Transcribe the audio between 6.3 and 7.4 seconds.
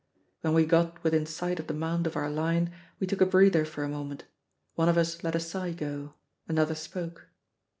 another spoke.